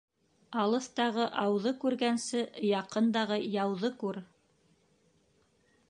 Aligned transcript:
Алыҫтағы 0.61 1.27
ауҙы 1.41 1.73
күргәнсе, 1.83 2.41
яҡындағы 2.71 3.39
яуҙы 3.59 3.93
күр. 4.05 4.23